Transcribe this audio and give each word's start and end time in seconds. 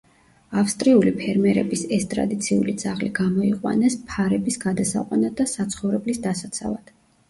ავსტრიული 0.61 1.13
ფერმერების 1.19 1.83
ეს 1.99 2.09
ტრადიციული 2.15 2.75
ძაღლი 2.85 3.11
გამოიყვანეს 3.21 4.01
ფარების 4.11 4.61
გადასაყვანად 4.69 5.41
და 5.43 5.51
საცხოვრებლის 5.57 6.29
დასაცავად. 6.31 6.97